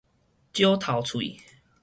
[0.51, 1.39] 少頭喙